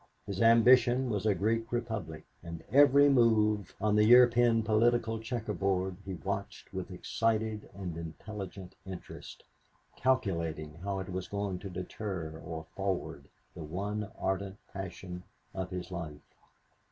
His 0.25 0.41
ambition 0.41 1.11
was 1.11 1.27
a 1.27 1.35
Greek 1.35 1.71
republic, 1.71 2.23
and 2.41 2.63
every 2.71 3.07
move 3.07 3.75
on 3.79 3.95
the 3.95 4.03
European 4.03 4.63
political 4.63 5.19
checker 5.19 5.53
board 5.53 5.95
he 6.03 6.15
watched 6.15 6.73
with 6.73 6.89
excited 6.89 7.69
and 7.75 7.95
intelligent 7.95 8.73
interest, 8.83 9.43
calculating 9.95 10.73
how 10.83 10.97
it 10.97 11.09
was 11.09 11.27
going 11.27 11.59
to 11.59 11.69
deter 11.69 12.39
or 12.43 12.65
forward 12.75 13.25
the 13.53 13.63
one 13.63 14.09
ardent 14.17 14.57
passion 14.73 15.21
of 15.53 15.69
his 15.69 15.91
life. 15.91 16.33